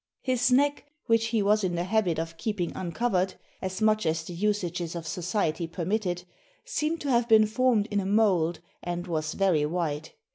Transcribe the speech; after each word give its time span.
His 0.23 0.51
neck, 0.51 0.85
which 1.05 1.25
he 1.27 1.43
was 1.43 1.63
in 1.63 1.75
the 1.75 1.83
habit 1.83 2.17
of 2.17 2.35
keeping 2.35 2.75
uncovered 2.75 3.35
as 3.61 3.83
much 3.83 4.07
as 4.07 4.23
the 4.23 4.33
usages 4.33 4.95
of 4.95 5.05
society 5.05 5.67
permitted, 5.67 6.23
seemed 6.65 7.01
to 7.01 7.09
have 7.11 7.29
been 7.29 7.45
formed 7.45 7.85
in 7.91 7.99
a 7.99 8.05
mould, 8.07 8.61
and 8.81 9.05
was 9.05 9.33
very 9.33 9.63
white. 9.67 10.13